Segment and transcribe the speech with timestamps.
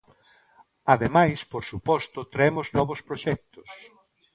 [0.93, 3.69] Ademais, por suposto, traemos novos proxectos.